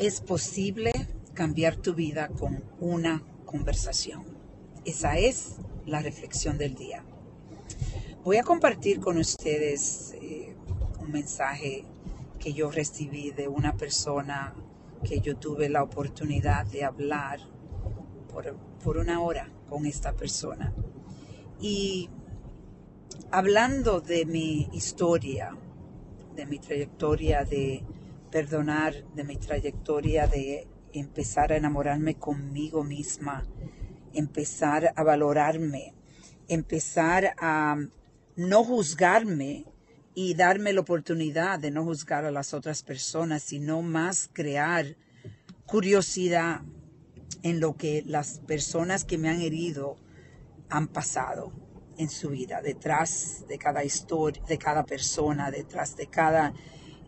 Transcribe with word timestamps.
Es 0.00 0.22
posible 0.22 0.92
cambiar 1.34 1.76
tu 1.76 1.92
vida 1.92 2.28
con 2.28 2.64
una 2.80 3.22
conversación. 3.44 4.24
Esa 4.86 5.18
es 5.18 5.56
la 5.84 6.00
reflexión 6.00 6.56
del 6.56 6.74
día. 6.74 7.04
Voy 8.24 8.38
a 8.38 8.42
compartir 8.42 8.98
con 9.00 9.18
ustedes 9.18 10.14
eh, 10.14 10.56
un 11.00 11.12
mensaje 11.12 11.84
que 12.38 12.54
yo 12.54 12.70
recibí 12.70 13.30
de 13.32 13.46
una 13.48 13.76
persona 13.76 14.54
que 15.04 15.20
yo 15.20 15.36
tuve 15.36 15.68
la 15.68 15.82
oportunidad 15.82 16.64
de 16.64 16.82
hablar 16.84 17.40
por, 18.32 18.56
por 18.82 18.96
una 18.96 19.20
hora 19.20 19.50
con 19.68 19.84
esta 19.84 20.14
persona. 20.14 20.72
Y 21.60 22.08
hablando 23.30 24.00
de 24.00 24.24
mi 24.24 24.70
historia, 24.72 25.54
de 26.36 26.46
mi 26.46 26.58
trayectoria 26.58 27.44
de 27.44 27.84
perdonar, 28.30 28.94
de 29.14 29.24
mi 29.24 29.36
trayectoria 29.36 30.26
de 30.26 30.68
empezar 30.92 31.52
a 31.52 31.56
enamorarme 31.56 32.14
conmigo 32.16 32.84
misma, 32.84 33.46
empezar 34.12 34.92
a 34.96 35.02
valorarme, 35.02 35.94
empezar 36.48 37.34
a 37.38 37.76
no 38.36 38.64
juzgarme 38.64 39.66
y 40.14 40.34
darme 40.34 40.72
la 40.72 40.80
oportunidad 40.80 41.58
de 41.58 41.70
no 41.70 41.84
juzgar 41.84 42.24
a 42.24 42.30
las 42.30 42.54
otras 42.54 42.82
personas, 42.82 43.42
sino 43.42 43.82
más 43.82 44.28
crear 44.32 44.96
curiosidad 45.66 46.62
en 47.42 47.60
lo 47.60 47.76
que 47.76 48.02
las 48.06 48.40
personas 48.40 49.04
que 49.04 49.18
me 49.18 49.28
han 49.28 49.40
herido 49.40 49.96
han 50.68 50.88
pasado 50.88 51.52
en 51.96 52.08
su 52.08 52.30
vida, 52.30 52.62
detrás 52.62 53.44
de 53.48 53.58
cada 53.58 53.84
historia, 53.84 54.42
de 54.48 54.58
cada 54.58 54.84
persona, 54.84 55.50
detrás 55.50 55.96
de 55.96 56.06
cada 56.06 56.54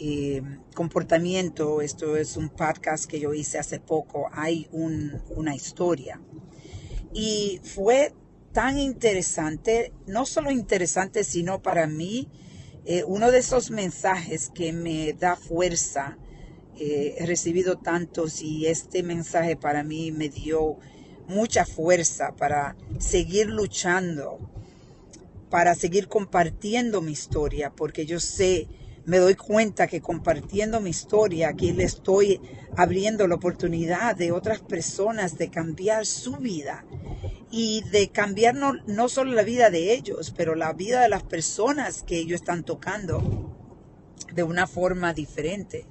eh, 0.00 0.42
comportamiento. 0.74 1.80
Esto 1.80 2.16
es 2.16 2.36
un 2.36 2.48
podcast 2.48 3.06
que 3.06 3.20
yo 3.20 3.34
hice 3.34 3.58
hace 3.58 3.80
poco. 3.80 4.28
Hay 4.32 4.68
una 4.70 5.54
historia. 5.54 6.20
Y 7.12 7.60
fue 7.62 8.12
tan 8.52 8.78
interesante, 8.78 9.92
no 10.06 10.26
solo 10.26 10.50
interesante, 10.50 11.24
sino 11.24 11.62
para 11.62 11.86
mí, 11.86 12.28
eh, 12.84 13.04
uno 13.04 13.30
de 13.30 13.38
esos 13.38 13.70
mensajes 13.70 14.50
que 14.54 14.72
me 14.72 15.12
da 15.12 15.36
fuerza. 15.36 16.18
Eh, 16.78 17.16
he 17.18 17.26
recibido 17.26 17.78
tantos 17.78 18.42
y 18.42 18.66
este 18.66 19.02
mensaje 19.02 19.56
para 19.56 19.82
mí 19.82 20.12
me 20.12 20.28
dio 20.28 20.78
mucha 21.26 21.64
fuerza 21.64 22.36
para 22.36 22.76
seguir 22.98 23.48
luchando 23.48 24.38
para 25.50 25.74
seguir 25.74 26.08
compartiendo 26.08 27.00
mi 27.00 27.12
historia, 27.12 27.70
porque 27.70 28.06
yo 28.06 28.20
sé, 28.20 28.68
me 29.06 29.18
doy 29.18 29.36
cuenta 29.36 29.86
que 29.86 30.00
compartiendo 30.00 30.80
mi 30.80 30.90
historia, 30.90 31.48
aquí 31.48 31.72
le 31.72 31.84
estoy 31.84 32.40
abriendo 32.76 33.26
la 33.26 33.36
oportunidad 33.36 34.16
de 34.16 34.32
otras 34.32 34.60
personas 34.60 35.38
de 35.38 35.48
cambiar 35.48 36.04
su 36.04 36.36
vida 36.36 36.84
y 37.50 37.82
de 37.90 38.08
cambiar 38.10 38.56
no, 38.56 38.74
no 38.86 39.08
solo 39.08 39.32
la 39.32 39.44
vida 39.44 39.70
de 39.70 39.94
ellos, 39.94 40.34
pero 40.36 40.56
la 40.56 40.72
vida 40.72 41.02
de 41.02 41.08
las 41.08 41.22
personas 41.22 42.02
que 42.02 42.18
ellos 42.18 42.40
están 42.40 42.64
tocando 42.64 43.22
de 44.34 44.42
una 44.42 44.66
forma 44.66 45.14
diferente. 45.14 45.86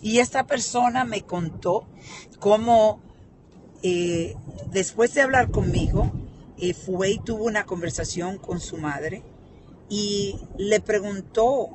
Y 0.00 0.20
esta 0.20 0.46
persona 0.46 1.04
me 1.04 1.22
contó 1.22 1.84
cómo 2.38 3.00
eh, 3.82 4.36
después 4.70 5.12
de 5.14 5.22
hablar 5.22 5.50
conmigo, 5.50 6.12
eh, 6.58 6.74
fue 6.74 7.10
y 7.10 7.18
tuvo 7.18 7.44
una 7.44 7.64
conversación 7.64 8.38
con 8.38 8.60
su 8.60 8.76
madre 8.78 9.22
y 9.88 10.36
le 10.56 10.80
preguntó 10.80 11.70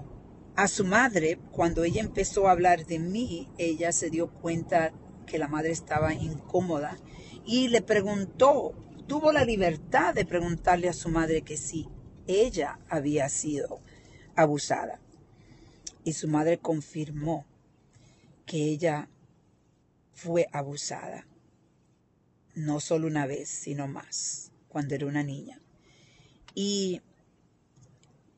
a 0.58 0.68
su 0.68 0.86
madre, 0.86 1.38
cuando 1.52 1.84
ella 1.84 2.02
empezó 2.02 2.48
a 2.48 2.52
hablar 2.52 2.88
de 2.88 2.98
mí, 2.98 3.48
ella 3.60 3.92
se 3.92 4.10
dio 4.10 4.34
cuenta 4.34 4.92
que 5.28 5.38
la 5.38 5.48
madre 5.48 5.70
estaba 5.70 6.16
incómoda 6.16 6.98
y 7.46 7.68
le 7.68 7.84
preguntó, 7.84 8.74
tuvo 9.08 9.32
la 9.32 9.46
libertad 9.46 10.16
de 10.16 10.26
preguntarle 10.26 10.90
a 10.90 10.94
su 10.94 11.10
madre 11.10 11.44
que 11.44 11.58
si 11.58 11.88
ella 12.26 12.80
había 12.90 13.30
sido 13.30 13.82
abusada. 14.36 15.00
Y 16.04 16.14
su 16.14 16.28
madre 16.28 16.58
confirmó 16.58 17.46
que 18.48 18.64
ella 18.64 19.10
fue 20.16 20.48
abusada, 20.52 21.28
no 22.56 22.80
solo 22.80 23.06
una 23.06 23.28
vez, 23.28 23.48
sino 23.48 23.88
más 23.88 24.52
cuando 24.70 24.96
era 24.96 25.06
una 25.06 25.22
niña. 25.22 25.62
Y 26.56 27.04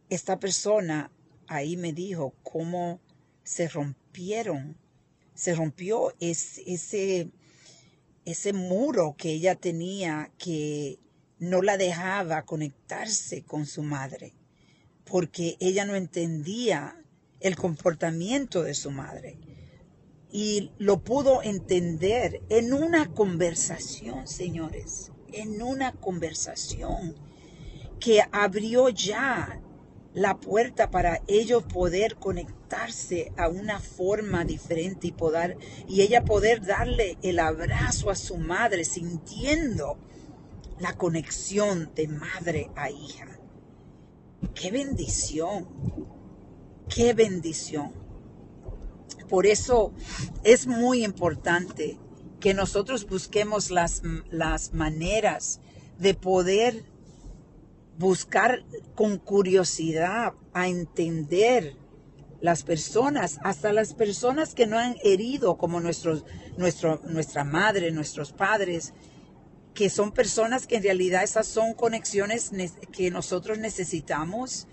esta 0.09 0.37
persona 0.37 1.11
ahí 1.49 1.75
me 1.75 1.91
dijo 1.93 2.33
cómo 2.43 2.99
se 3.43 3.67
rompieron, 3.67 4.77
se 5.33 5.53
rompió 5.55 6.13
ese, 6.19 7.29
ese 8.25 8.53
muro 8.53 9.15
que 9.17 9.31
ella 9.31 9.55
tenía 9.55 10.31
que 10.37 10.99
no 11.39 11.61
la 11.61 11.77
dejaba 11.77 12.43
conectarse 12.43 13.43
con 13.43 13.65
su 13.65 13.83
madre, 13.83 14.33
porque 15.05 15.57
ella 15.59 15.85
no 15.85 15.95
entendía 15.95 16.95
el 17.39 17.55
comportamiento 17.55 18.63
de 18.63 18.73
su 18.73 18.91
madre. 18.91 19.37
Y 20.31 20.71
lo 20.77 21.03
pudo 21.03 21.41
entender 21.41 22.41
en 22.49 22.71
una 22.71 23.11
conversación, 23.13 24.27
señores 24.27 25.11
en 25.33 25.61
una 25.61 25.91
conversación 25.93 27.15
que 27.99 28.21
abrió 28.31 28.89
ya 28.89 29.61
la 30.19 30.37
puerta 30.37 30.91
para 30.91 31.21
ellos 31.27 31.63
poder 31.63 32.17
conectarse 32.17 33.31
a 33.37 33.47
una 33.47 33.79
forma 33.79 34.43
diferente 34.43 35.07
y 35.07 35.11
poder 35.13 35.57
y 35.87 36.01
ella 36.01 36.25
poder 36.25 36.65
darle 36.65 37.17
el 37.21 37.39
abrazo 37.39 38.09
a 38.09 38.15
su 38.15 38.35
madre 38.35 38.83
sintiendo 38.83 39.97
la 40.77 40.97
conexión 40.97 41.91
de 41.95 42.09
madre 42.09 42.69
a 42.75 42.89
hija. 42.89 43.39
Qué 44.53 44.71
bendición. 44.71 45.69
Qué 46.93 47.13
bendición. 47.13 47.93
Por 49.29 49.45
eso 49.45 49.93
es 50.43 50.67
muy 50.67 51.05
importante 51.05 51.97
que 52.41 52.53
nosotros 52.53 53.07
busquemos 53.07 53.71
las, 53.71 54.01
las 54.31 54.73
maneras 54.73 55.61
de 55.97 56.13
poder 56.13 56.83
buscar 57.99 58.63
con 58.95 59.17
curiosidad 59.17 60.33
a 60.53 60.67
entender 60.69 61.75
las 62.41 62.63
personas, 62.63 63.37
hasta 63.43 63.73
las 63.73 63.93
personas 63.93 64.55
que 64.55 64.65
no 64.65 64.79
han 64.79 64.95
herido, 65.03 65.57
como 65.57 65.81
nuestro, 65.81 66.23
nuestra 66.57 67.43
madre, 67.43 67.91
nuestros 67.91 68.31
padres, 68.31 68.93
que 69.73 69.89
son 69.89 70.13
personas 70.13 70.65
que 70.65 70.77
en 70.77 70.83
realidad 70.83 71.23
esas 71.23 71.45
son 71.45 71.73
conexiones 71.73 72.51
que 72.93 73.11
nosotros 73.11 73.59
necesitamos, 73.59 74.67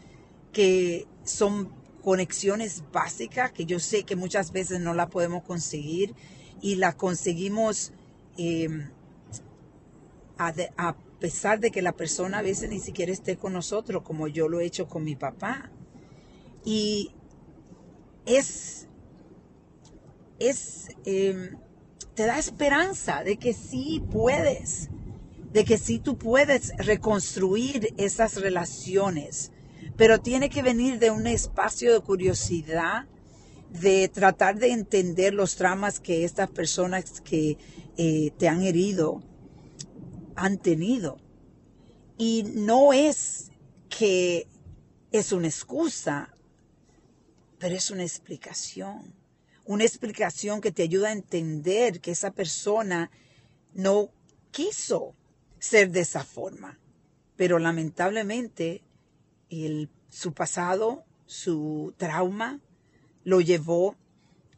que 0.53 1.09
son 1.25 1.73
conexiones 2.03 2.85
básicas, 2.93 3.51
que 3.51 3.67
yo 3.67 3.81
sé 3.81 4.05
que 4.05 4.15
muchas 4.15 4.53
veces 4.53 4.79
no 4.79 4.95
la 4.95 5.09
podemos 5.09 5.43
conseguir 5.43 6.15
y 6.63 6.77
la 6.77 6.97
conseguimos 6.97 7.93
em, 8.37 8.89
a, 10.39 10.97
pesar 11.19 11.61
de 11.61 11.71
que 11.71 11.83
la 11.83 11.93
persona 11.93 12.39
a 12.39 12.43
veces 12.43 12.71
ni 12.71 12.81
siquiera 12.81 13.13
esté 13.13 13.37
con 13.37 13.53
nosotros, 13.53 14.03
como 14.03 14.29
yo 14.29 14.49
lo 14.49 14.61
he 14.61 14.67
hecho 14.67 14.89
con 14.89 15.05
mi 15.05 15.17
papá. 15.17 15.71
Y 16.65 17.13
es, 18.27 18.89
es, 20.39 20.89
em, 21.05 21.57
te 22.15 22.27
da 22.27 22.39
esperanza 22.39 23.23
de 23.23 23.37
que 23.37 23.53
sí 23.53 24.03
puedes, 24.11 24.91
de 25.53 25.65
que 25.65 25.79
sí 25.79 25.99
tú 25.99 26.19
puedes 26.19 26.77
reconstruir 26.77 27.95
esas 27.97 28.41
relaciones, 28.41 29.53
pero 29.97 30.21
tiene 30.21 30.51
que 30.51 30.63
venir 30.63 30.99
de 30.99 31.11
un 31.11 31.27
espacio 31.27 31.93
de 31.93 32.01
curiosidad, 32.01 33.07
de 33.71 34.09
tratar 34.09 34.59
de 34.59 34.73
entender 34.73 35.35
los 35.35 35.57
traumas 35.57 36.01
que 36.01 36.25
estas 36.25 36.51
personas 36.51 37.21
que 37.21 37.59
eh, 37.97 38.33
te 38.39 38.49
han 38.49 38.63
herido 38.63 39.23
han 40.37 40.59
tenido. 40.59 41.19
Y 42.19 42.45
no 42.55 42.93
es 42.93 43.51
que 43.89 44.47
es 45.13 45.33
una 45.33 45.49
excusa, 45.49 46.35
pero 47.59 47.75
es 47.75 47.91
una 47.91 48.03
explicación. 48.03 49.15
Una 49.65 49.85
explicación 49.85 50.61
que 50.61 50.73
te 50.73 50.83
ayuda 50.83 51.09
a 51.09 51.13
entender 51.13 52.01
que 52.01 52.13
esa 52.13 52.31
persona 52.31 53.11
no 53.75 54.11
quiso 54.51 55.15
ser 55.59 55.91
de 55.91 56.01
esa 56.01 56.25
forma. 56.25 56.79
Pero 57.37 57.59
lamentablemente 57.59 58.83
su 60.09 60.33
pasado, 60.33 61.05
su 61.27 61.95
trauma, 61.97 62.61
lo 63.25 63.41
llevó 63.41 63.97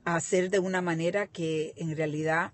a 0.04 0.16
hacer 0.16 0.50
de 0.50 0.58
una 0.58 0.82
manera 0.82 1.26
que 1.26 1.72
en 1.76 1.96
realidad 1.96 2.52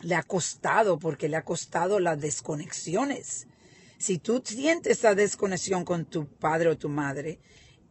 le 0.00 0.14
ha 0.14 0.22
costado, 0.22 0.98
porque 0.98 1.28
le 1.28 1.36
ha 1.36 1.44
costado 1.44 2.00
las 2.00 2.20
desconexiones. 2.20 3.46
Si 3.98 4.18
tú 4.18 4.42
sientes 4.44 4.98
esa 4.98 5.14
desconexión 5.14 5.84
con 5.84 6.06
tu 6.06 6.26
padre 6.26 6.70
o 6.70 6.78
tu 6.78 6.88
madre, 6.88 7.38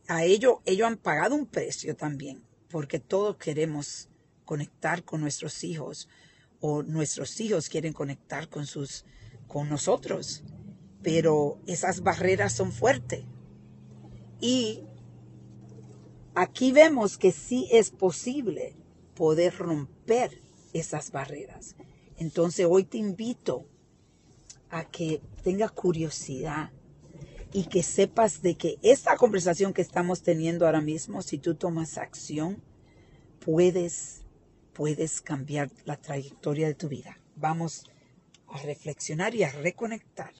a 0.07 0.23
ello, 0.23 0.61
ellos 0.65 0.87
han 0.87 0.97
pagado 0.97 1.35
un 1.35 1.45
precio 1.45 1.95
también, 1.95 2.43
porque 2.69 2.99
todos 2.99 3.37
queremos 3.37 4.09
conectar 4.43 5.03
con 5.03 5.21
nuestros 5.21 5.63
hijos 5.63 6.09
o 6.59 6.81
nuestros 6.81 7.39
hijos 7.39 7.69
quieren 7.69 7.93
conectar 7.93 8.49
con 8.49 8.65
sus 8.65 9.05
con 9.47 9.67
nosotros, 9.69 10.43
pero 11.01 11.59
esas 11.65 12.01
barreras 12.01 12.53
son 12.53 12.71
fuertes. 12.71 13.25
Y 14.39 14.83
aquí 16.35 16.71
vemos 16.71 17.17
que 17.17 17.31
sí 17.31 17.67
es 17.71 17.91
posible 17.91 18.75
poder 19.15 19.55
romper 19.57 20.41
esas 20.73 21.11
barreras. 21.11 21.75
Entonces 22.19 22.67
hoy 22.69 22.83
te 22.83 22.97
invito 22.97 23.65
a 24.69 24.83
que 24.83 25.21
tengas 25.43 25.71
curiosidad 25.71 26.71
y 27.53 27.63
que 27.65 27.81
sepas 27.81 28.41
de 28.41 28.55
que 28.55 28.77
esta 28.83 29.15
conversación 29.15 29.73
que 29.73 29.81
estamos 29.81 30.21
teniendo 30.21 30.65
ahora 30.65 30.81
mismo, 30.81 31.21
si 31.21 31.37
tú 31.37 31.55
tomas 31.55 31.97
acción, 31.97 32.61
puedes, 33.39 34.21
puedes 34.73 35.21
cambiar 35.21 35.71
la 35.85 35.97
trayectoria 35.97 36.67
de 36.67 36.75
tu 36.75 36.89
vida. 36.89 37.17
Vamos 37.35 37.85
a 38.47 38.61
reflexionar 38.63 39.33
y 39.33 39.43
a 39.43 39.51
reconectar. 39.51 40.33